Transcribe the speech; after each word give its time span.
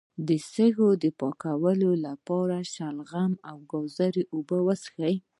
د 0.27 0.29
سږو 0.53 0.89
د 1.03 1.05
پاکوالي 1.19 1.93
لپاره 2.07 2.55
د 2.61 2.65
شلغم 2.73 3.31
او 3.49 3.57
ګازرې 3.71 4.23
اوبه 4.33 4.57
وڅښئ 4.65 5.15